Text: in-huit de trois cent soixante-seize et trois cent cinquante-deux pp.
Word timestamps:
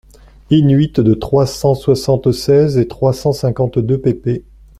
in-huit 0.49 0.99
de 0.99 1.13
trois 1.13 1.45
cent 1.45 1.75
soixante-seize 1.75 2.79
et 2.79 2.87
trois 2.87 3.13
cent 3.13 3.33
cinquante-deux 3.33 4.01
pp. 4.01 4.43